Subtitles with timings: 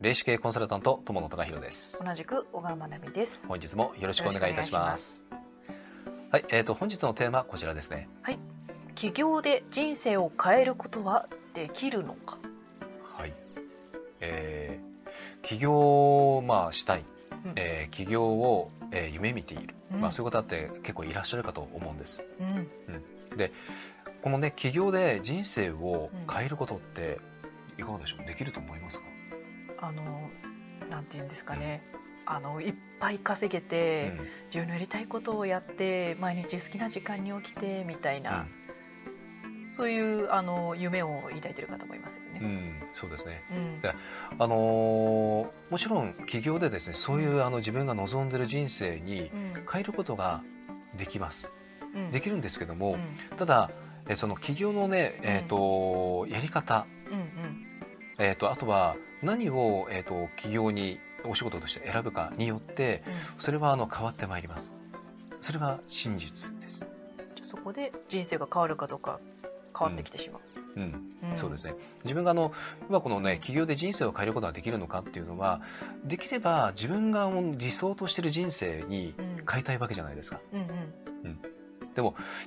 [0.00, 2.04] 霊視系コンサルタント友野隆弘です。
[2.04, 3.40] 同じく小川真奈美です。
[3.48, 5.24] 本日もよろしくお願いいたします。
[6.30, 8.08] はい、えーと本日のテーマはこちらですね。
[8.94, 12.38] 起業で人生を変えることはできるのか？
[13.16, 13.32] はい。
[14.20, 17.02] えー、起業をまあしたい、
[17.44, 17.52] うん。
[17.56, 20.00] えー起業を、えー夢見ている、うん。
[20.00, 22.24] まあそういう方って結構いらっしゃるかと思うんです。
[22.38, 22.70] うん。
[24.22, 27.18] このね起業で人生を変えることって
[27.78, 28.26] いかがでしょう？
[28.28, 29.04] できると思いますか、
[29.80, 30.30] あの
[30.90, 31.82] なんていうんですかね。
[32.26, 34.26] あのいっぱい稼げて、うん。
[34.46, 38.46] 自分のやりたいことをやって毎日好きな時間に起きてみたいな、
[39.74, 42.48] そういうあの夢を抱いてる方もいますようん、うね。
[42.48, 42.88] ん。
[42.92, 43.42] そうですね。
[43.50, 43.80] うん。
[43.80, 43.94] で
[44.38, 49.66] あのーもちろん起業でですねそういうあの自分が望んでる人生にうん。
[49.70, 50.42] 変えることが
[50.96, 51.50] できます。
[51.94, 52.10] うん。
[52.10, 52.92] できるんですけども、
[53.30, 53.36] うん。
[53.36, 53.70] ただ
[54.08, 57.64] えその起業のね、えーとやり方、うん
[58.18, 63.42] えー、とあとは何を、えー、と起業にお仕事として選ぶかによってうん。
[63.42, 64.74] それはあの変わってまいります。
[65.40, 66.86] それは真実です、じゃ
[67.42, 69.20] あそこで人生が変わるかどうか
[69.78, 70.40] 変わってきてしまう。
[70.76, 70.82] うん。
[71.30, 71.36] うん。
[71.36, 71.74] そうですね。
[72.04, 72.52] 自分があの
[72.88, 75.60] 今このね起業で人生を変えることができるのかっていうのは
[76.04, 79.44] できれば自分が理想としてる人生にうん。
[79.50, 80.40] 変えたいわけじゃないですか。
[80.52, 80.68] うんうん。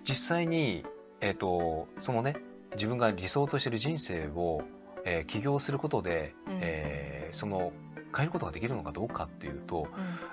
[0.03, 0.85] 実際に、
[1.19, 2.35] えー、とそのね
[2.73, 4.61] 自分が理想としてる人生を、
[5.05, 6.59] えー起業することで、うん。
[6.61, 7.71] えーその
[8.13, 9.87] 変えることができるのかどうかっていうと,、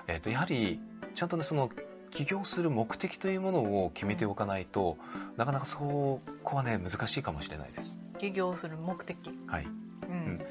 [0.07, 0.81] えー、とやはり
[1.15, 1.69] ちゃんとねその
[2.11, 4.97] 起業する目的というものを決めておかないと、
[5.37, 6.21] なかなかそこ
[6.57, 7.97] はね難しいかもしれないです。
[8.17, 9.31] 起業する目的。
[9.47, 9.67] はい。
[10.09, 10.41] うん。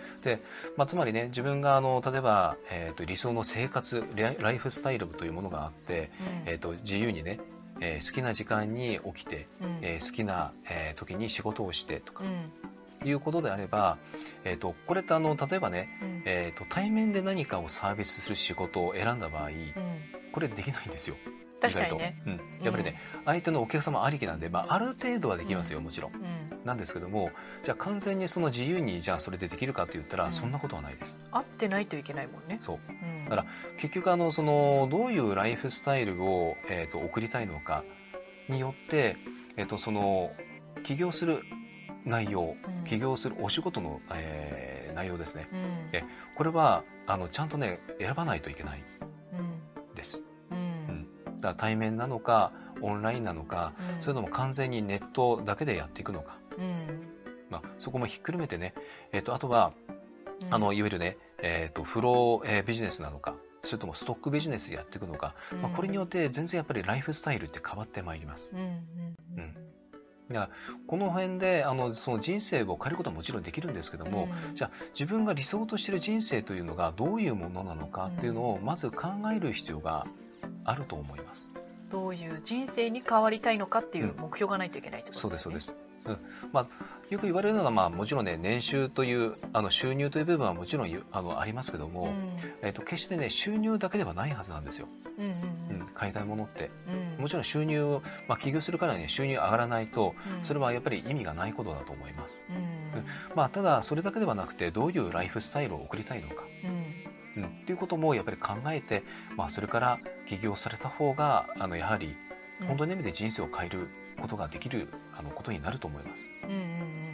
[0.78, 6.10] まあ、つまりね自分があの例えば、えー、と理想の生活ライフスタイルというものがあって、
[6.46, 6.52] うん。
[6.52, 7.40] えー、と自由にね、
[7.80, 9.78] えー好きな時間に起きて、うん。
[9.82, 12.50] えー好きな、えー時に仕事をしてとかうん
[13.04, 13.98] いうことであれば、
[14.44, 16.22] えー、とこれってあの例えばね、うん。
[16.26, 19.74] えー、と対面で何かをサービスする仕事を選んだ場合うん。
[20.32, 21.16] これできないんですよ。
[21.60, 22.22] 確かにね。
[22.26, 22.32] うん、
[22.62, 26.12] やっぱりね、相手のお客様ありきなんで、まあ、ある程度はできますよもちろん。
[26.14, 26.48] うん。
[26.64, 27.30] なんですけども
[27.62, 30.32] じゃあ完全にその自由にじゃあそれでできるかって言ったら、うん。
[30.32, 31.20] そんなことはないです。
[31.30, 32.58] 合ってないといけないもんね。
[32.60, 32.78] そう。
[32.88, 33.24] うん。
[33.24, 33.46] だから
[33.78, 37.84] 結局あのそのどういうライフスタイルを、えー、と送りたいのか
[38.48, 39.16] によって、
[39.56, 40.30] えー、とその
[40.84, 41.42] 起業する
[42.08, 42.84] 内容うん。
[42.84, 45.48] 起業するお仕事の、えー内容ですね。
[45.52, 45.58] うん。
[45.92, 46.02] え
[46.34, 48.82] これはあのちゃんとね選ばないといけない
[49.32, 49.94] うん。
[49.94, 50.24] です。
[50.50, 51.06] うん。
[51.26, 54.02] だから対面なのかオンラインなのか、うん。
[54.02, 57.08] それとも完全にネットだけでやっていくのか、うん。
[57.48, 58.74] まあ、そこもひっくるめてね、
[59.12, 59.72] えー、とあとは
[60.42, 60.54] うん。
[60.54, 68.52] あのいわゆるね、えー、とフロー、えービジネスなのかそれともストックビジネスやっていくのか、まあ、これによって全然やっぱりライフスタイルって変わってまいります。
[68.54, 68.60] うん。
[69.36, 69.56] うん
[70.28, 70.50] うんだから
[70.86, 80.06] この辺であのその人生を変えることはもちろんできるんですけども、うんじゃあ自分が理想としている人生というのがどういうものなのかっていうのをまず考える必要が
[80.64, 81.52] あると思います。
[81.90, 85.60] どういう人生に変わりたいのかっていう目標がないといけないってことそうですそうでね。
[85.60, 85.74] す。
[86.08, 86.18] うん。
[86.52, 86.66] まあ、
[87.10, 92.12] よく言われるのが、まあ、もちろんね年収というあの収入という部分はもちろんゆあのありますけども、
[92.62, 95.34] えっと決してね収入だけではないはずなんですよ、うんうんう
[95.70, 95.82] うん。
[95.82, 96.70] ん、買いたいものって。
[97.16, 97.22] うん。
[97.22, 100.44] もちろん収入を、まあ、起業するからには収入上がらないとうん。
[100.44, 103.04] それはやっぱり意味がないことだと思います、うん。
[103.34, 106.44] まあ、ただそれだけではなくてどういうライフスタイルを送りたいのか、
[107.36, 107.42] うん。
[107.42, 109.02] うん、っていうこともやっぱり考えて、
[109.36, 112.16] まあ、それから起業された方があのやはり
[112.60, 112.66] うん。
[112.68, 116.30] 本当の意味で人生を変えることができるあのことになると思います。
[116.44, 117.08] うんうんうん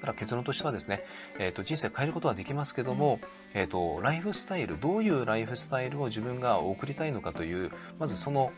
[0.00, 1.04] ただ結論としてはですね、
[1.38, 3.20] えー、と人生変えることはできますけども、
[3.52, 8.50] えー、とライフスタイルどういうライフスタイルを自分が送りたいのかというまずその、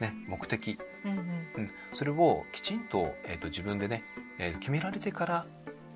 [0.00, 1.18] ね、目的、うんうん。
[1.18, 4.02] うん、それをきちんと,、えー、と自分でね、
[4.40, 5.46] えー決められてから、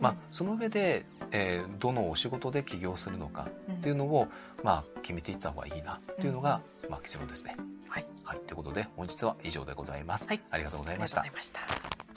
[0.01, 4.29] まあうん、その上で、えーどのお仕事で起業するのかうんっていうのを、
[4.63, 7.57] まあ、決めていった方がいいなというのが、まあ、結論ですね。
[7.89, 10.27] はいはい、ということで本日は以上でございます。
[10.27, 12.16] はいありがとうござありがとうごいましたざいました。